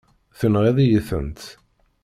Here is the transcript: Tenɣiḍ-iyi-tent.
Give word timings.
Tenɣiḍ-iyi-tent. 0.39 1.41